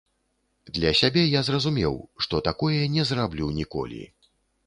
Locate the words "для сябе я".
0.75-1.41